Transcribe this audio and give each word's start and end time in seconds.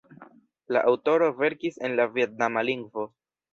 La 0.75 0.81
aŭtoroj 0.91 1.27
verkis 1.43 1.79
en 1.89 1.95
la 2.01 2.09
vjetnama 2.17 2.67
lingvo. 2.73 3.09